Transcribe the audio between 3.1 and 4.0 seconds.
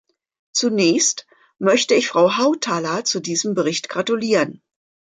diesem Bericht